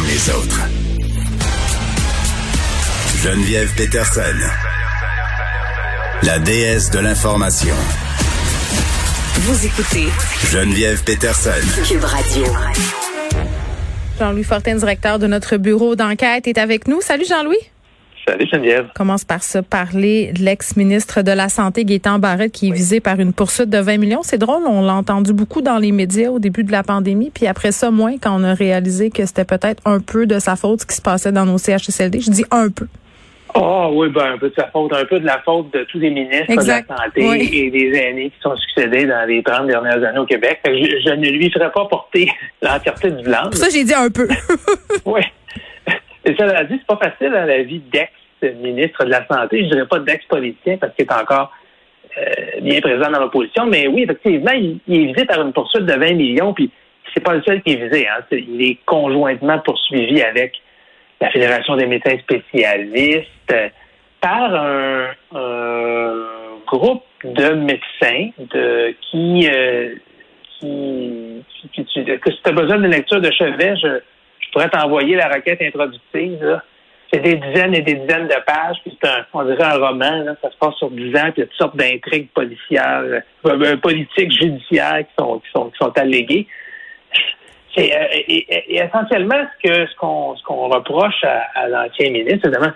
comme 0.00 0.08
les 0.08 0.30
autres. 0.30 0.60
Geneviève 3.22 3.72
Peterson, 3.76 4.20
la 6.22 6.38
déesse 6.38 6.90
de 6.90 7.00
l'information. 7.00 7.74
Vous 9.34 9.66
écoutez 9.66 10.08
Geneviève 10.50 11.02
Peterson. 11.04 11.50
Cube 11.86 12.04
Radio. 12.04 12.44
Jean-Louis 14.18 14.44
Fortin, 14.44 14.76
directeur 14.76 15.18
de 15.18 15.26
notre 15.26 15.56
bureau 15.56 15.96
d'enquête, 15.96 16.46
est 16.46 16.58
avec 16.58 16.86
nous. 16.88 17.00
Salut 17.00 17.26
Jean-Louis. 17.28 17.58
Salut 18.30 18.46
Geneviève. 18.46 18.86
Commence 18.94 19.24
par 19.24 19.42
se 19.42 19.58
parler 19.58 20.32
de 20.32 20.44
l'ex-ministre 20.44 21.22
de 21.22 21.32
la 21.32 21.48
Santé, 21.48 21.84
Gaétan 21.84 22.20
Barrette, 22.20 22.52
qui 22.52 22.68
est 22.68 22.72
visé 22.72 23.00
par 23.00 23.18
une 23.18 23.32
poursuite 23.32 23.70
de 23.70 23.78
20 23.78 23.98
millions. 23.98 24.22
C'est 24.22 24.38
drôle, 24.38 24.62
on 24.68 24.82
l'a 24.82 24.94
entendu 24.94 25.32
beaucoup 25.32 25.62
dans 25.62 25.78
les 25.78 25.90
médias 25.90 26.30
au 26.30 26.38
début 26.38 26.62
de 26.62 26.70
la 26.70 26.84
pandémie, 26.84 27.32
puis 27.34 27.48
après 27.48 27.72
ça, 27.72 27.90
moins 27.90 28.18
quand 28.22 28.40
on 28.40 28.44
a 28.44 28.54
réalisé 28.54 29.10
que 29.10 29.26
c'était 29.26 29.44
peut-être 29.44 29.82
un 29.84 29.98
peu 29.98 30.26
de 30.26 30.38
sa 30.38 30.54
faute 30.54 30.82
ce 30.82 30.86
qui 30.86 30.94
se 30.94 31.02
passait 31.02 31.32
dans 31.32 31.44
nos 31.44 31.58
CHSLD. 31.58 32.20
Je 32.20 32.30
dis 32.30 32.44
un 32.52 32.68
peu. 32.70 32.86
Ah 33.52 33.90
oui, 33.90 34.08
ben 34.10 34.34
un 34.34 34.38
peu 34.38 34.50
de 34.50 34.54
sa 34.54 34.68
faute, 34.68 34.92
un 34.92 35.04
peu 35.06 35.18
de 35.18 35.26
la 35.26 35.40
faute 35.40 35.72
de 35.74 35.82
tous 35.90 35.98
les 35.98 36.10
ministres 36.10 36.50
Exact. 36.50 36.88
de 36.88 36.94
la 36.94 36.98
Santé 36.98 37.28
Oui. 37.28 37.50
et 37.52 37.70
des 37.72 37.98
aînés 37.98 38.30
qui 38.30 38.40
sont 38.40 38.54
succédés 38.58 39.06
dans 39.06 39.26
les 39.26 39.42
30 39.42 39.66
dernières 39.66 40.04
années 40.04 40.20
au 40.20 40.26
Québec. 40.26 40.60
Je, 40.64 40.70
je 41.04 41.14
ne 41.16 41.30
lui 41.30 41.50
ferai 41.50 41.72
pas 41.72 41.84
porter 41.86 42.30
l'entièreté 42.62 43.10
du 43.10 43.24
blanc. 43.24 43.42
Pour 43.50 43.56
ça, 43.56 43.66
j'ai 43.70 43.82
dit 43.82 43.94
un 43.94 44.08
peu. 44.08 44.28
Oui. 45.04 45.22
Et 46.24 46.36
ça 46.36 46.44
l'a 46.44 46.64
dit, 46.64 46.74
c'est 46.78 46.86
pas 46.86 47.08
facile 47.08 47.32
dans 47.32 47.46
la 47.46 47.62
vie 47.62 47.80
d'ex-ministre 48.40 49.04
de 49.04 49.10
la 49.10 49.26
Santé. 49.26 49.64
Je 49.64 49.70
dirais 49.70 49.86
pas 49.86 49.98
d'ex-politicien 49.98 50.78
parce 50.78 50.94
qu'il 50.94 51.04
est 51.04 51.12
encore 51.12 51.52
euh, 52.18 52.60
bien 52.60 52.80
présent 52.80 53.10
dans 53.10 53.20
l'opposition. 53.20 53.66
Mais 53.66 53.86
oui, 53.86 54.02
effectivement, 54.02 54.52
il, 54.52 54.80
est 54.88 55.06
visé 55.12 55.24
par 55.24 55.40
une 55.42 55.52
poursuite 55.52 55.86
de 55.86 55.92
20 55.92 56.14
millions. 56.14 56.52
Puis 56.52 56.70
c'est 57.14 57.22
pas 57.22 57.34
le 57.34 57.42
seul 57.42 57.62
qui 57.62 57.72
est 57.72 57.88
visé. 57.88 58.06
Hein. 58.08 58.24
Il 58.32 58.62
est 58.62 58.78
conjointement 58.84 59.58
poursuivi 59.60 60.22
avec 60.22 60.54
la 61.20 61.30
Fédération 61.30 61.76
des 61.76 61.86
médecins 61.86 62.18
spécialistes 62.18 63.52
euh, 63.52 63.68
par 64.20 64.54
un, 64.54 65.10
groupe 66.66 67.02
de 67.24 67.50
médecins 67.54 68.30
de, 68.38 68.94
qui, 69.10 69.48
euh, 69.48 69.94
que 70.60 71.82
si 71.84 71.84
tu 71.94 72.10
as 72.44 72.52
besoin 72.52 72.78
d'une 72.78 72.90
lecture 72.90 73.20
de 73.20 73.30
chevet, 73.30 73.74
je, 73.76 74.00
pourrais 74.52 74.68
t'envoyer 74.68 75.16
la 75.16 75.28
requête 75.28 75.60
introductive. 75.62 76.60
C'est 77.12 77.20
des 77.20 77.34
dizaines 77.36 77.74
et 77.74 77.82
des 77.82 77.94
dizaines 77.94 78.28
de 78.28 78.40
pages, 78.46 78.76
puis 78.82 78.96
c'est 79.02 79.08
un, 79.08 79.26
on 79.32 79.42
dirait 79.42 79.64
un 79.64 79.78
roman, 79.78 80.22
là. 80.24 80.34
ça 80.40 80.50
se 80.50 80.56
passe 80.58 80.74
sur 80.76 80.90
dix 80.90 81.08
ans, 81.16 81.32
puis 81.32 81.38
il 81.38 81.40
y 81.40 81.42
a 81.42 81.46
toutes 81.46 81.54
sortes 81.56 81.76
d'intrigues 81.76 82.28
policières, 82.32 83.00
euh, 83.02 83.20
euh, 83.46 83.76
politiques, 83.78 84.30
judiciaires 84.30 85.00
qui 85.00 85.14
sont, 85.18 85.38
qui 85.40 85.50
sont, 85.50 85.70
qui 85.70 85.78
sont 85.78 85.98
alléguées. 85.98 86.46
Euh, 87.78 87.82
et, 88.12 88.46
et- 88.48 88.76
essentiellement 88.76 89.42
ce 89.62 89.68
que 89.68 89.86
ce 89.86 89.94
qu'on 89.96 90.36
ce 90.36 90.42
qu'on 90.42 90.68
reproche 90.68 91.22
à, 91.24 91.46
à 91.54 91.68
l'ancien 91.68 92.10
ministre, 92.10 92.46
évidemment, 92.48 92.72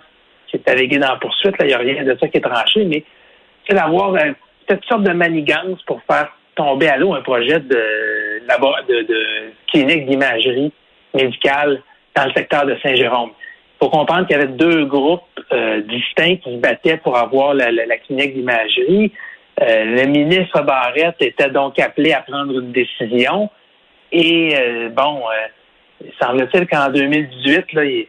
c'est 0.50 0.66
allégué 0.68 0.98
dans 0.98 1.10
la 1.10 1.16
poursuite, 1.16 1.58
là, 1.58 1.64
il 1.66 1.68
n'y 1.68 1.74
a 1.74 1.78
rien 1.78 2.04
de 2.04 2.16
ça 2.18 2.28
qui 2.28 2.38
est 2.38 2.40
tranché, 2.40 2.84
mais 2.84 3.04
c'est 3.68 3.74
d'avoir 3.74 4.14
euh, 4.14 4.32
cette 4.68 4.84
sorte 4.84 5.02
de 5.02 5.12
manigance 5.12 5.82
pour 5.82 6.00
faire 6.10 6.28
tomber 6.54 6.88
à 6.88 6.96
l'eau 6.96 7.12
un 7.14 7.22
projet 7.22 7.58
de, 7.60 8.42
labo- 8.48 8.84
de, 8.88 9.02
de 9.02 9.24
clinique 9.72 10.06
d'imagerie 10.06 10.72
médicale 11.12 11.82
dans 12.16 12.24
le 12.26 12.32
secteur 12.32 12.64
de 12.64 12.76
Saint-Jérôme. 12.82 13.30
Faut 13.84 13.90
comprendre 13.90 14.26
qu'il 14.26 14.34
y 14.34 14.40
avait 14.40 14.50
deux 14.50 14.86
groupes 14.86 15.20
euh, 15.52 15.82
distincts 15.82 16.36
qui 16.36 16.54
se 16.54 16.56
battaient 16.56 16.96
pour 16.96 17.18
avoir 17.18 17.52
la, 17.52 17.68
clinique 17.98 18.32
d'imagerie. 18.32 19.12
Euh, 19.60 19.84
le 19.84 20.06
ministre 20.06 20.62
Barrette 20.62 21.16
était 21.20 21.50
donc 21.50 21.78
appelé 21.78 22.14
à 22.14 22.22
prendre 22.22 22.58
une 22.58 22.72
décision. 22.72 23.50
Et 24.10 24.56
euh, 24.58 24.88
bon, 24.88 25.20
euh, 25.20 26.06
semble-t-il 26.18 26.66
qu'en 26.66 26.88
2018, 26.88 27.74
là, 27.74 27.84
il, 27.84 28.06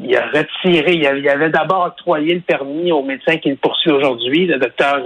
il 0.00 0.16
a 0.16 0.26
retiré, 0.28 0.92
il 0.92 1.04
avait, 1.04 1.28
avait 1.28 1.50
d'abord 1.50 1.86
octroyé 1.86 2.32
le 2.32 2.42
permis 2.42 2.92
au 2.92 3.02
médecin 3.02 3.38
qui 3.38 3.50
le 3.50 3.56
poursuit 3.56 3.90
aujourd'hui, 3.90 4.46
le 4.46 4.58
docteur 4.60 5.02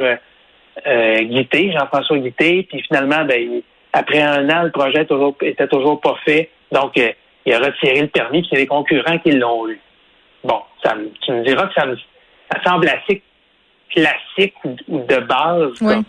Guité, 0.84 1.72
Jean-François 1.72 2.18
Guité, 2.18 2.66
puis 2.68 2.82
finalement, 2.82 3.24
ben, 3.24 3.62
après 3.94 4.20
un 4.20 4.50
an, 4.50 4.64
le 4.64 4.70
projet 4.70 5.06
toujours, 5.06 5.34
était 5.40 5.66
toujours 5.66 5.98
pas 5.98 6.16
fait. 6.26 6.50
Donc, 6.72 7.00
il 7.46 7.54
a 7.54 7.58
retiré 7.58 8.02
le 8.02 8.08
permis, 8.08 8.42
puis 8.42 8.50
c'est 8.52 8.60
les 8.60 8.66
concurrents 8.66 9.16
qui 9.16 9.30
l'ont 9.30 9.66
eu. 9.66 9.80
Bon, 10.44 10.60
ça 10.82 10.94
me- 10.94 11.10
tu 11.22 11.32
me 11.32 11.44
diras 11.44 11.66
que 11.66 11.74
ça, 11.74 11.86
me, 11.86 11.96
ça 11.96 12.62
semble 12.64 12.88
assez 12.88 13.22
classique 13.90 14.54
ou, 14.88 15.00
de 15.00 15.16
base 15.20 15.72
Oui. 15.82 15.94
comme, 15.94 16.04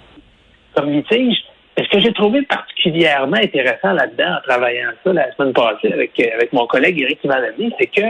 comme 0.76 0.92
litige. 0.92 1.38
Mais 1.78 1.84
ce 1.86 1.90
que 1.90 2.00
j'ai 2.00 2.14
trouvé 2.14 2.42
particulièrement 2.44 3.38
intéressant 3.38 3.94
là-dedans 3.94 4.38
en 4.38 4.42
travaillant 4.42 4.92
ça 5.04 5.14
la 5.14 5.32
semaine 5.36 5.54
passée 5.54 5.92
avec, 5.92 6.20
avec 6.20 6.52
mon 6.54 6.68
collègue 6.68 7.00
Éric 7.02 7.24
Ivanami, 7.24 7.74
c'est 7.80 7.88
que 7.88 8.02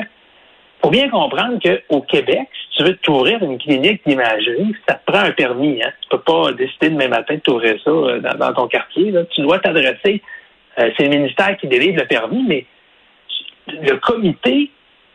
faut 0.83 0.89
bien 0.89 1.09
comprendre 1.09 1.59
qu'au 1.61 2.01
Québec, 2.01 2.47
si 2.71 2.77
tu 2.77 2.83
veux 2.83 2.95
t'ouvrir 2.97 3.41
une 3.43 3.59
clinique 3.59 4.01
d'imagerie, 4.05 4.75
ça 4.89 4.95
te 4.95 5.11
prend 5.11 5.21
un 5.21 5.31
permis. 5.31 5.79
Hein? 5.83 5.91
Tu 6.01 6.09
peux 6.09 6.21
pas 6.21 6.51
décider 6.53 6.89
demain 6.89 7.07
matin 7.07 7.35
de 7.35 7.39
t'ouvrir 7.39 7.79
ça 7.83 7.91
euh, 7.91 8.19
dans, 8.19 8.35
dans 8.37 8.53
ton 8.53 8.67
quartier. 8.67 9.11
Là. 9.11 9.23
Tu 9.25 9.41
dois 9.41 9.59
t'adresser. 9.59 10.21
euh, 10.79 10.89
c'est 10.97 11.03
le 11.03 11.09
ministère 11.09 11.55
qui 11.57 11.67
délivre 11.67 11.99
le 12.01 12.07
permis, 12.07 12.43
mais 12.47 12.65
le 13.67 13.95
comité, 13.97 14.71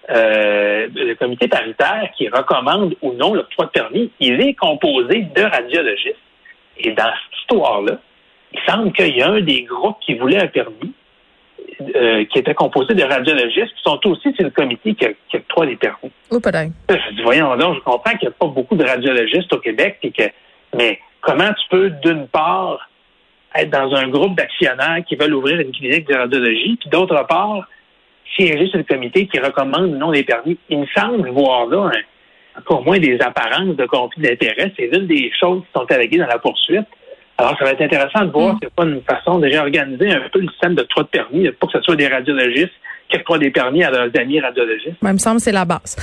euh, 0.09 0.87
le 0.95 1.15
comité 1.15 1.49
paritaire 1.49 2.11
qui 2.17 2.29
recommande 2.29 2.95
ou 3.03 3.13
non 3.15 3.35
l'octroi 3.35 3.67
de 3.67 3.71
permis, 3.71 4.11
il 4.21 4.41
est 4.41 4.55
composé 4.55 5.23
de 5.35 5.43
radiologistes. 5.43 6.17
Et 6.79 6.93
dans 6.93 7.05
cette 7.05 7.41
histoire-là, 7.41 7.99
il 8.53 8.61
semble 8.71 8.93
qu'il 8.93 9.17
y 9.17 9.23
a 9.23 9.31
un 9.31 9.41
des 9.41 9.63
groupes 9.63 9.99
qui 10.01 10.15
voulait 10.15 10.41
un 10.41 10.47
permis, 10.47 10.93
euh, 11.81 12.25
qui 12.27 12.39
était 12.39 12.55
composé 12.55 12.95
de 12.95 13.03
radiologistes, 13.03 13.75
qui 13.75 13.83
sont 13.83 14.01
aussi 14.07 14.33
sur 14.35 14.45
le 14.45 14.51
comité 14.51 14.95
qui, 14.95 15.07
qui 15.29 15.37
octroie 15.37 15.67
les 15.67 15.77
permis. 15.77 16.13
Ou 16.31 16.41
peut-être. 16.41 16.71
Là, 16.89 16.99
Je 17.09 17.15
dis, 17.15 17.23
voyons 17.23 17.57
donc, 17.57 17.77
je 17.77 17.81
comprends 17.81 18.13
qu'il 18.13 18.29
n'y 18.29 18.35
a 18.35 18.37
pas 18.39 18.47
beaucoup 18.47 18.77
de 18.77 18.85
radiologistes 18.85 19.53
au 19.53 19.59
Québec, 19.59 19.99
puis 20.01 20.13
que, 20.13 20.25
mais 20.77 21.01
comment 21.21 21.53
tu 21.53 21.69
peux, 21.69 21.91
d'une 21.91 22.29
part, 22.29 22.89
être 23.57 23.71
dans 23.71 23.95
un 23.95 24.09
groupe 24.09 24.37
d'actionnaires 24.37 25.03
qui 25.09 25.17
veulent 25.17 25.35
ouvrir 25.35 25.59
une 25.61 25.73
clinique 25.73 26.07
de 26.09 26.15
radiologie, 26.15 26.77
puis 26.77 26.91
d'autre 26.91 27.27
part, 27.27 27.67
siéger 28.35 28.67
sur 28.69 28.79
le 28.79 28.85
comité 28.85 29.27
qui 29.27 29.39
recommande 29.39 29.93
ou 29.95 29.97
non 29.97 30.11
les 30.11 30.25
permis. 30.25 30.59
Il 30.69 30.81
me 30.81 30.87
semble 30.97 31.29
voir 31.31 31.67
là 31.67 31.91
un- 31.95 32.61
encore 32.61 32.83
moins 32.85 32.99
des 32.99 33.19
apparences 33.21 33.77
de 33.77 33.85
conflit 33.87 34.23
d'intérêts. 34.23 34.73
C'est 34.77 34.87
l'une 34.93 35.07
des 35.07 35.31
choses 35.39 35.63
qui 35.63 35.69
sont 35.79 35.87
alléguées 35.91 36.19
dans 36.19 36.27
la 36.27 36.39
poursuite. 36.39 36.87
Alors, 37.39 37.55
ça 37.59 37.65
va 37.67 37.73
être 37.73 37.83
intéressant 37.83 38.25
de 38.25 38.31
voir 38.31 38.55
Mm. 38.55 38.59
s'il 38.59 38.61
n'y 38.63 38.67
a 38.67 38.71
pas 38.77 38.85
une 38.85 39.03
façon 39.03 39.39
de 39.39 39.47
réorganiser 39.47 40.11
un 40.11 40.23
peu 40.33 40.41
le 40.41 40.49
système 40.49 40.75
de 40.75 40.83
trois 40.85 41.03
de 41.03 41.09
permis, 41.09 41.51
pour 41.61 41.71
que 41.71 41.79
ce 41.79 41.85
soit 41.85 41.97
des 41.97 42.09
radiologistes 42.09 42.73
qui 43.11 43.17
octroient 43.19 43.39
des 43.39 43.51
permis 43.51 43.85
à 43.85 43.91
leurs 43.91 44.09
amis 44.19 44.41
radiologistes. 44.41 44.97
Moi, 45.03 45.11
il 45.11 45.15
me 45.15 45.19
semble 45.19 45.37
que 45.37 45.43
c'est 45.43 45.53
la 45.53 45.67
base. 45.67 45.97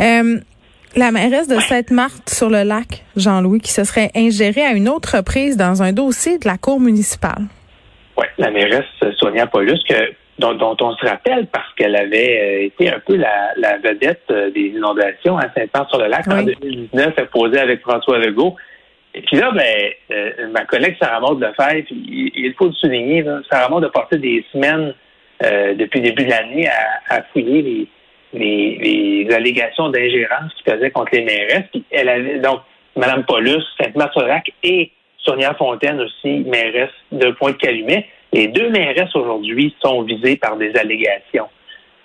Euh, 0.00 0.38
la 0.96 1.10
mairesse 1.10 1.48
de 1.48 1.56
Sainte-Marthe 1.58 2.30
sur 2.30 2.48
le 2.48 2.62
lac, 2.62 3.04
Jean-Louis, 3.16 3.60
qui 3.60 3.72
se 3.72 3.82
serait 3.84 4.10
ingérée 4.14 4.62
à 4.64 4.72
une 4.72 4.88
autre 4.88 5.16
reprise 5.16 5.56
dans 5.56 5.82
un 5.82 5.92
dossier 5.92 6.38
de 6.38 6.46
la 6.46 6.56
Cour 6.58 6.78
municipale. 6.80 7.42
Oui, 8.16 8.24
la 8.38 8.50
mairesse 8.52 8.84
Sonia 9.18 9.46
Paulus, 9.48 9.80
que, 9.88 9.94
dont, 10.38 10.54
dont 10.54 10.76
on 10.80 10.96
se 10.96 11.06
rappelle 11.06 11.46
parce 11.46 11.72
qu'elle 11.74 11.96
avait 11.96 12.40
euh, 12.40 12.66
été 12.66 12.92
un 12.92 13.00
peu 13.00 13.16
la, 13.16 13.52
la 13.56 13.78
vedette 13.78 14.22
euh, 14.30 14.50
des 14.50 14.66
inondations 14.68 15.36
à 15.36 15.52
Saint-Marc-sur-le-Lac 15.54 16.28
en 16.28 16.44
Oui. 16.44 16.54
2019, 16.60 17.14
elle 17.16 17.26
posait 17.28 17.60
avec 17.60 17.80
François 17.80 18.18
Legault. 18.18 18.56
Et 19.14 19.22
puis 19.22 19.36
là, 19.36 19.50
ben, 19.50 19.90
euh, 20.12 20.48
ma 20.52 20.64
collègue 20.64 20.96
Sarah 21.00 21.20
Maud 21.20 21.40
Lefebvre, 21.40 21.86
il, 21.90 22.30
il 22.34 22.54
faut 22.54 22.66
le 22.66 22.72
souligner, 22.72 23.22
là, 23.22 23.40
Sarah 23.50 23.68
Maud 23.68 23.84
a 23.84 23.88
passé 23.88 24.18
des 24.18 24.44
semaines 24.52 24.94
euh, 25.44 25.74
depuis 25.74 26.00
le 26.00 26.10
début 26.10 26.24
de 26.24 26.30
l'année 26.30 26.68
à, 26.68 27.16
à 27.16 27.22
fouiller 27.32 27.62
les, 27.62 27.88
les, 28.32 28.78
les 29.26 29.34
allégations 29.34 29.88
d'ingérence 29.88 30.52
qui 30.54 30.70
faisaient 30.70 30.90
contre 30.90 31.14
les 31.14 31.22
mairesses. 31.24 31.64
Puis 31.72 31.84
elle 31.90 32.08
avait 32.08 32.38
donc 32.38 32.60
Mme 32.96 33.24
Paulus, 33.24 33.62
Sainte-Marthe-sur-le-Lac 33.80 34.52
et 34.62 34.92
Sonia 35.18 35.54
Fontaine 35.54 36.00
aussi, 36.00 36.44
mairesse 36.46 36.90
de 37.12 37.30
Pointe-Calumet. 37.32 38.06
Les 38.32 38.48
deux 38.48 38.68
mairesses 38.70 39.14
aujourd'hui 39.14 39.74
sont 39.82 40.02
visées 40.02 40.36
par 40.36 40.56
des 40.56 40.74
allégations 40.76 41.48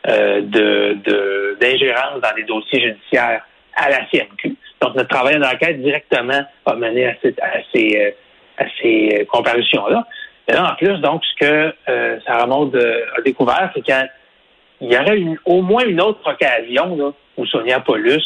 euh, 0.07 0.41
de, 0.41 0.97
de- 1.03 1.57
d'ingérence 1.59 2.21
dans 2.21 2.33
des 2.35 2.43
dossiers 2.43 2.81
judiciaires 2.81 3.41
à 3.75 3.89
la 3.89 4.05
CMQ. 4.09 4.55
Donc, 4.81 4.95
notre 4.95 5.09
travail 5.09 5.39
d'enquête 5.39 5.81
directement 5.81 6.41
a 6.65 6.75
mené 6.75 7.07
à, 7.07 7.13
cette- 7.21 7.41
à 7.41 7.51
ces, 7.73 7.97
euh, 7.97 8.11
à 8.57 8.65
ces 8.81 9.19
euh, 9.21 9.25
comparutions-là. 9.25 10.05
Mais 10.47 10.55
là, 10.55 10.71
en 10.71 10.75
plus, 10.75 10.97
donc, 10.99 11.23
ce 11.25 11.45
que 11.45 11.73
euh, 11.89 12.19
Sarah 12.25 12.47
Maud 12.47 12.75
euh, 12.75 13.05
a 13.17 13.21
découvert, 13.21 13.71
c'est 13.73 13.81
qu'il 13.81 14.91
y 14.91 14.97
aurait 14.97 15.17
une- 15.17 15.37
au 15.45 15.61
moins 15.61 15.85
une 15.85 16.01
autre 16.01 16.19
occasion 16.29 16.95
là, 16.95 17.11
où 17.37 17.45
Sonia 17.45 17.79
Paulus 17.79 18.23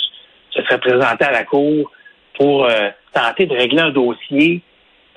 se 0.52 0.62
serait 0.64 0.80
présentée 0.80 1.26
à 1.26 1.32
la 1.32 1.44
Cour 1.44 1.92
pour 2.38 2.68
tenter 3.14 3.46
de 3.48 3.56
régler 3.56 3.82
un 3.82 3.90
dossier 3.90 4.62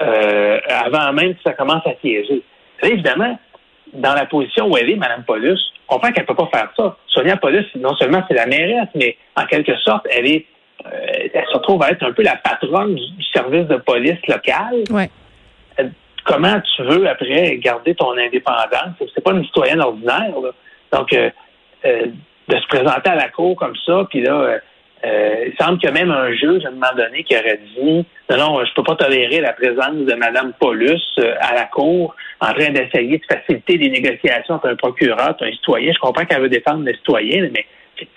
euh, 0.00 0.58
avant 0.68 1.12
même 1.12 1.34
que 1.34 1.42
ça 1.44 1.52
commence 1.52 1.86
à 1.86 1.92
siéger. 2.00 2.42
Là, 2.82 2.88
évidemment, 2.88 3.38
dans 3.92 4.14
la 4.14 4.26
position 4.26 4.68
où 4.68 4.76
elle 4.76 4.90
est, 4.90 4.96
Mme 4.96 5.24
Paulus, 5.24 5.58
on 5.88 5.94
comprend 5.94 6.12
qu'elle 6.12 6.24
ne 6.24 6.28
peut 6.28 6.34
pas 6.34 6.50
faire 6.52 6.70
ça. 6.76 6.96
Sonia 7.08 7.36
Paulus, 7.36 7.66
non 7.76 7.94
seulement 7.96 8.22
c'est 8.28 8.34
la 8.34 8.46
mairesse, 8.46 8.88
mais 8.94 9.16
en 9.36 9.46
quelque 9.46 9.76
sorte, 9.78 10.06
elle 10.10 10.26
est 10.26 10.46
euh, 10.86 11.28
elle 11.34 11.44
se 11.46 11.52
retrouve 11.52 11.82
à 11.82 11.90
être 11.90 12.02
un 12.02 12.12
peu 12.12 12.22
la 12.22 12.36
patronne 12.36 12.94
du, 12.94 13.24
service 13.34 13.66
de 13.66 13.76
police 13.76 14.26
local. 14.26 14.84
Ouais. 14.90 15.10
Euh, 15.78 15.88
Comment 16.24 16.60
tu 16.76 16.82
veux, 16.84 17.08
après, 17.08 17.56
garder 17.58 17.94
ton 17.94 18.16
indépendance? 18.16 18.94
C'est 19.14 19.22
pas 19.22 19.32
une 19.32 19.44
citoyenne 19.44 19.80
ordinaire. 19.80 20.32
là. 20.42 20.50
Donc, 20.92 21.12
euh, 21.12 21.30
de 21.84 22.56
se 22.56 22.66
présenter 22.68 23.10
à 23.10 23.14
la 23.14 23.28
cour 23.28 23.56
comme 23.56 23.74
ça, 23.86 24.06
puis 24.08 24.22
là, 24.22 24.58
euh, 25.04 25.46
il 25.46 25.54
semble 25.58 25.78
qu'il 25.78 25.88
y 25.88 25.92
a 25.92 25.94
même 25.94 26.10
un 26.10 26.32
juge 26.32 26.64
à 26.64 26.68
un 26.68 26.72
moment 26.72 26.94
donné 26.94 27.24
qui 27.24 27.34
aurait 27.34 27.60
dit 27.74 28.04
non, 28.30 28.36
non, 28.36 28.64
je 28.64 28.74
peux 28.74 28.82
pas 28.82 28.96
tolérer 28.96 29.40
la 29.40 29.52
présence 29.52 29.96
de 29.96 30.14
Mme 30.14 30.52
Paulus 30.58 31.00
euh, 31.18 31.34
à 31.40 31.54
la 31.54 31.64
cour 31.64 32.14
en 32.40 32.52
train 32.52 32.70
d'essayer 32.70 33.18
de 33.18 33.24
faciliter 33.28 33.78
les 33.78 33.90
négociations 33.90 34.54
entre 34.54 34.68
un 34.68 34.76
procureur 34.76 35.36
et 35.40 35.44
un 35.44 35.52
citoyen. 35.52 35.92
Je 35.92 35.98
comprends 35.98 36.24
qu'elle 36.26 36.42
veut 36.42 36.48
défendre 36.48 36.84
le 36.84 36.92
citoyen, 36.94 37.48
mais 37.52 37.64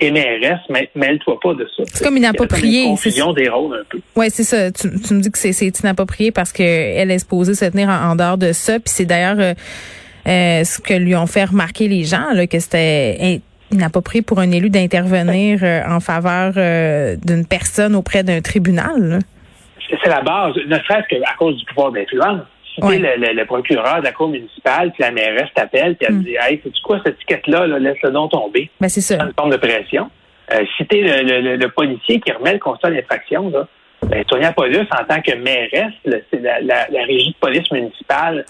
mairesse, 0.02 0.60
mêle-toi 0.96 1.40
pas 1.42 1.54
de 1.54 1.68
ça. 1.76 1.84
C'est 1.86 2.04
comme 2.04 2.18
inapproprié. 2.18 2.84
C'est 2.84 2.90
confusion 2.90 3.34
des 3.34 3.50
rôles 3.50 3.76
un 3.76 3.84
peu. 3.90 4.00
Oui, 4.16 4.28
c'est 4.30 4.44
ça. 4.44 4.72
Tu, 4.72 4.88
me 4.88 5.22
dis 5.22 5.32
que 5.32 5.38
c'est 5.38 5.80
inapproprié 5.80 6.32
parce 6.32 6.52
qu'elle 6.52 7.12
est 7.12 7.20
supposée 7.20 7.54
se 7.54 7.66
tenir 7.66 7.90
en, 7.90 8.16
dehors 8.16 8.38
de 8.38 8.52
ça. 8.52 8.74
Puis 8.74 8.90
c'est 8.90 9.06
d'ailleurs 9.06 9.38
euh, 9.40 10.64
ce 10.64 10.80
que 10.80 10.94
lui 10.94 11.16
ont 11.16 11.28
fait 11.28 11.46
remarquer 11.46 11.88
les 11.88 12.04
gens, 12.04 12.32
là, 12.34 12.48
que 12.48 12.60
c'était 12.60 13.42
inapproprié 13.74 14.22
pour 14.22 14.40
un 14.40 14.52
élu 14.52 14.70
d'intervenir 14.70 15.60
euh, 15.64 15.82
en 15.88 16.00
faveur 16.00 16.54
euh, 16.58 17.16
d'une 17.24 17.46
personne 17.46 17.96
auprès 17.96 18.24
d'un 18.24 18.42
tribunal. 18.42 19.20
C'est 19.90 20.10
la 20.10 20.22
base, 20.22 20.56
ne 20.56 20.76
serait-ce 20.76 21.08
qu'à 21.08 21.34
cause 21.38 21.58
du 21.58 21.66
pouvoir 21.66 21.92
d'influence. 21.92 22.42
Si 22.76 22.82
le, 22.82 23.44
procureur 23.44 24.00
de 24.00 24.06
la 24.06 24.12
cour 24.12 24.30
municipale, 24.30 24.92
puis 24.94 25.04
la 25.04 25.12
mairesse 25.12 25.50
t'appelle, 25.54 25.96
puis 25.96 26.08
elle 26.10 26.16
mm. 26.16 26.24
dit 26.24 26.36
Hey, 26.40 26.60
c'est 26.64 26.72
quoi 26.84 27.00
cette 27.06 27.16
étiquette-là, 27.16 27.68
laisse-le 27.68 28.10
donc 28.10 28.32
tomber. 28.32 28.70
Ben, 28.82 28.90
c'est 28.90 29.02
ça. 29.02 29.24
une 29.24 29.34
forme 29.38 29.52
de 29.52 29.58
pression. 29.58 30.10
Euh, 30.52 30.64
si 30.76 30.86
t'es 30.88 31.02
le, 31.02 31.68
policier 31.68 32.20
qui 32.20 32.32
remet 32.32 32.54
le 32.54 32.60
constat 32.60 32.90
d'infraction, 32.90 33.50
là, 33.50 33.68
ben, 34.08 34.24
Sonia 34.28 34.52
Paulus, 34.54 34.88
en 34.92 35.04
tant 35.06 35.22
que 35.22 35.36
mairesse, 35.36 35.94
c'est 36.04 36.42
la, 36.42 36.62
la, 36.62 37.04
régie 37.06 37.30
de 37.30 37.38
police 37.40 37.70
municipale 37.72 38.44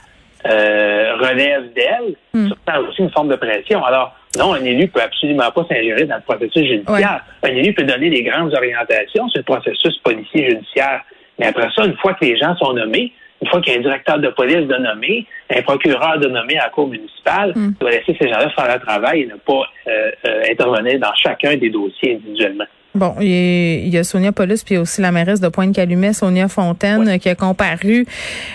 euh, 0.45 1.15
relève 1.19 1.73
d'elle, 1.73 2.15
mm. 2.33 2.49
ça 2.67 2.81
aussi 2.81 3.01
une 3.01 3.11
forme 3.11 3.29
de 3.29 3.35
pression. 3.35 3.83
Alors, 3.83 4.15
non, 4.38 4.53
un 4.53 4.63
élu 4.63 4.88
peut 4.88 5.01
absolument 5.01 5.51
pas 5.51 5.65
s'ingérer 5.69 6.06
dans 6.06 6.15
le 6.15 6.21
processus 6.21 6.68
judiciaire. 6.68 7.24
Un 7.44 7.50
élu 7.50 7.74
peut 7.74 7.83
donner 7.83 8.09
des 8.09 8.24
grandes 8.24 8.53
orientations 8.53 9.27
sur 9.30 9.39
le 9.39 9.44
processus 9.44 9.97
policier 10.00 10.50
judiciaire. 10.50 11.01
Mais 11.39 11.47
après 11.47 11.69
ça, 11.75 11.85
une 11.85 11.95
fois 11.97 12.13
que 12.13 12.25
les 12.25 12.38
gens 12.38 12.56
sont 12.57 12.74
nommés, 12.74 13.13
une 13.44 13.50
fois 13.50 13.62
qu'il 13.62 13.74
y 13.74 13.75
a 13.75 13.80
un 13.80 13.81
directeur 13.81 14.19
de 14.19 14.30
police 14.30 14.68
de 14.68 14.77
nommer, 14.77 15.25
un 15.53 15.62
procureur 15.62 16.18
de 16.19 16.30
nommer 16.30 16.57
à 16.57 16.65
la 16.65 16.69
cour 16.69 16.88
municipale, 16.88 17.51
mm. 17.56 17.74
doit 17.80 17.91
laisser 17.91 18.15
ces 18.19 18.30
gens-là 18.30 18.50
faire 18.51 18.68
leur 18.68 18.80
travail 18.80 19.21
et 19.21 19.25
ne 19.27 19.35
pas 19.35 19.68
euh, 19.88 20.12
euh, 20.25 20.44
intervenir 20.50 21.00
dans 21.00 21.13
chacun 21.15 21.57
des 21.57 21.69
dossiers 21.69 22.15
individuellement. 22.15 22.65
Bon, 22.95 23.16
il 23.19 23.88
y 23.90 23.98
a 23.98 24.04
Sonia 24.04 24.31
Paulus 24.31 24.63
puis 24.63 24.78
aussi 24.78 25.01
la 25.01 25.12
mairesse 25.12 25.42
de 25.42 25.48
Pointe-Calumet, 25.48 26.13
Sonia 26.13 26.48
Fontaine, 26.48 27.18
qui 27.18 27.28
a 27.28 27.34
comparu 27.34 28.06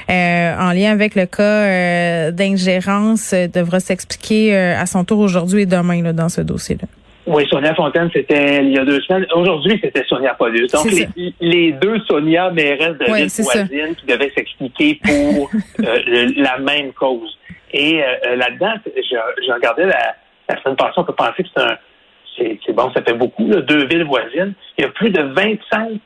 euh, 0.09 0.57
en 0.57 0.73
lien 0.73 0.93
avec 0.93 1.17
le 1.17 1.27
cas 1.27 1.43
euh, 1.43 2.31
d'ingérence, 2.31 3.33
euh, 3.33 3.49
devra 3.49 3.81
s'expliquer 3.81 4.57
à 4.57 4.87
son 4.87 5.05
tour 5.05 5.19
aujourd'hui 5.19 5.63
et 5.63 5.67
demain 5.67 6.03
là, 6.03 6.13
dans 6.13 6.29
ce 6.29 6.41
dossier-là. 6.41 6.87
Oui, 7.27 7.47
Sonia 7.51 7.75
Fontaine, 7.75 8.11
c'était 8.13 8.65
il 8.65 8.71
y 8.71 8.79
a 8.79 8.85
deux 8.85 9.01
semaines. 9.01 9.27
Aujourd'hui, 9.35 9.79
c'était 9.83 10.05
Sonia 10.09 10.35
Paulus. 10.35 10.69
Donc, 10.69 10.87
les, 11.41 11.73
deux 11.73 11.99
Sonia 12.07 12.51
mairesse 12.51 12.97
de 12.97 13.05
ville 13.05 13.29
voisine 13.43 13.95
qui 13.97 14.07
devaient 14.07 14.33
s'expliquer 14.35 15.01
pour 15.05 15.51
la 15.79 16.59
même 16.59 16.93
cause. 16.93 17.37
Et 17.73 18.01
là-dedans, 18.37 18.75
je, 18.87 19.53
regardais 19.53 19.87
la, 19.87 20.15
la 20.49 20.63
semaine 20.63 20.77
passée, 20.77 20.95
on 20.97 21.05
peut 21.05 21.13
penser 21.13 21.43
que 21.43 21.49
c'est 21.55 21.63
un 21.63 21.77
c'est 22.39 22.73
bon, 22.73 22.91
ça 22.93 23.03
fait 23.03 23.15
beaucoup, 23.15 23.45
deux 23.45 23.87
villes 23.87 24.05
voisines. 24.05 24.55
Il 24.77 24.83
y 24.83 24.85
a 24.85 24.91
plus 24.91 25.11
de 25.11 25.23
25 25.23 26.01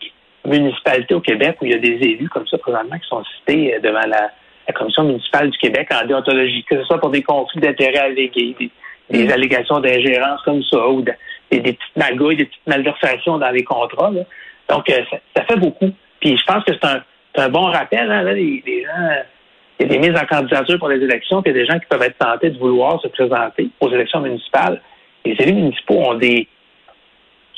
municipalités 0.47 1.15
au 1.15 1.21
Québec 1.21 1.57
où 1.61 1.67
il 1.67 1.73
y 1.73 1.75
a 1.75 1.79
des 1.79 1.99
élus 2.07 2.29
comme 2.29 2.47
ça 2.47 2.59
présentement 2.59 2.99
qui 2.99 3.09
sont 3.09 3.23
cités 3.39 3.75
euh, 3.75 3.81
devant 3.81 4.07
la, 4.07 4.31
Commission 4.75 5.05
municipale 5.05 5.51
du 5.51 5.59
Québec 5.59 5.89
en 5.93 6.07
déontologie, 6.07 6.65
que 6.65 6.79
ce 6.79 6.85
soit 6.85 6.99
pour 6.99 7.11
des 7.11 7.23
conflits 7.23 7.61
d'intérêts 7.61 7.99
allégués, 7.99 8.57
des, 9.11 9.25
mm. 9.27 9.31
allégations 9.31 9.81
d'ingérence 9.81 10.41
comme 10.45 10.63
ça, 10.63 10.89
ou 10.89 11.03
des, 11.03 11.13
petites 11.51 11.79
magouilles, 11.95 12.37
des 12.37 12.47
petites 12.47 12.67
malversations 12.67 13.37
dans 13.37 13.51
les 13.51 13.65
contrats. 13.65 14.11
Donc, 14.71 14.89
euh, 14.89 15.01
ça, 15.37 15.45
fait 15.45 15.59
beaucoup. 15.59 15.91
Puis 16.21 16.39
je 16.39 16.45
pense 16.47 16.65
que 16.65 16.73
c'est 16.73 17.43
un, 17.43 17.49
bon 17.51 17.65
rappel. 17.65 18.11
Hein, 18.11 18.23
les, 18.33 18.63
gens, 18.65 19.23
il 19.79 19.87
y 19.87 19.91
a 19.91 19.93
des 19.93 19.99
mises 19.99 20.19
en 20.19 20.25
candidature 20.25 20.79
pour 20.79 20.89
les 20.89 21.05
élections, 21.05 21.43
puis 21.43 21.53
il 21.53 21.57
y 21.57 21.61
a 21.61 21.65
des 21.65 21.71
gens 21.71 21.79
qui 21.79 21.87
peuvent 21.87 22.03
être 22.03 22.17
tentés 22.17 22.49
de 22.49 22.59
vouloir 22.59 22.99
se 23.03 23.09
présenter 23.09 23.69
aux 23.81 23.91
élections 23.91 24.21
municipales 24.21 24.81
les 25.25 25.37
élus 25.41 25.55
municipaux 25.55 25.99
ont 25.99 26.15
des. 26.15 26.49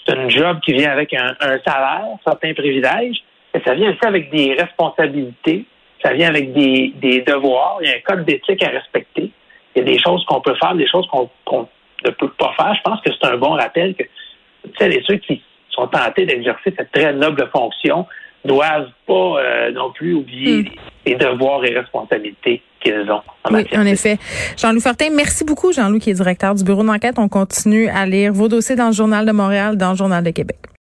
C'est 0.07 0.17
un 0.17 0.29
job 0.29 0.61
qui 0.61 0.75
vient 0.75 0.91
avec 0.91 1.15
un, 1.15 1.35
salaire, 1.67 2.09
certains 2.27 2.53
privilèges, 2.53 3.23
mais 3.55 3.63
ça 3.65 3.75
vient 3.75 3.91
aussi 3.91 4.05
avec 4.07 4.31
des 4.31 4.53
responsabilités, 4.53 5.65
ça 6.03 6.13
vient 6.13 6.29
avec 6.29 6.53
des, 6.53 7.25
devoirs, 7.27 7.79
il 7.81 7.89
y 7.89 7.93
a 7.93 7.97
un 7.97 8.01
code 8.01 8.25
d'éthique 8.27 8.63
à 8.63 8.69
respecter. 8.69 9.31
Il 9.75 9.79
y 9.79 9.81
a 9.81 9.85
des 9.85 9.99
choses 9.99 10.25
qu'on 10.27 10.41
peut 10.41 10.55
faire, 10.57 10.75
des 10.75 10.87
choses 10.87 11.07
qu'on 11.09 11.31
ne 12.05 12.11
peut 12.11 12.29
pas 12.29 12.53
faire. 12.57 12.75
Je 12.75 12.83
pense 12.83 13.01
que 13.01 13.11
c'est 13.13 13.27
un 13.27 13.39
bon 13.39 13.53
rappel 13.53 13.95
que 13.95 14.05
celles 14.79 14.95
et 14.95 15.03
ceux 15.07 15.17
qui 15.17 15.43
sont 15.71 15.87
tentés 15.87 16.27
d'exercer 16.27 16.73
cette 16.77 16.93
très 16.93 17.13
noble 17.13 17.49
fonction 17.51 18.07
doivent 18.45 18.91
pas 19.07 19.41
euh, 19.41 19.73
non 19.73 19.91
plus 19.91 20.15
oublier 20.15 20.63
hmm. 20.63 20.69
les 21.07 21.15
devoirs 21.15 21.65
et 21.65 21.75
responsabilités 21.75 22.63
oui, 23.51 23.67
en 23.77 23.87
effet. 23.87 24.19
Jean-Louis 24.57 24.81
Fortin, 24.81 25.11
merci 25.15 25.45
beaucoup, 25.45 25.73
Jean-Louis, 25.73 26.01
qui 26.01 26.11
est 26.11 26.15
directeur 26.15 26.55
du 26.55 26.65
bureau 26.65 26.83
d'enquête. 26.83 27.15
On 27.19 27.29
continue 27.29 27.89
à 27.89 28.07
lire 28.07 28.33
vos 28.33 28.49
dossiers 28.49 28.77
dans 28.77 28.87
le 28.87 28.93
Journal 28.93 29.27
de 29.27 29.33
Montréal, 29.33 29.77
dans 29.77 29.91
le 29.91 29.97
Journal 29.97 30.25
de 30.25 30.31
Québec. 30.31 30.59